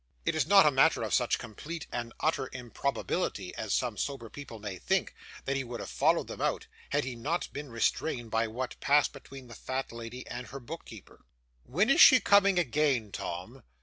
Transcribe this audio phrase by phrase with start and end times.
[0.25, 4.57] It is not a matter of such complete and utter improbability as some sober people
[4.57, 5.13] may think,
[5.45, 9.13] that he would have followed them out, had he not been restrained by what passed
[9.13, 11.23] between the fat lady and her book keeper.
[11.65, 13.61] 'When is she coming again, Tom?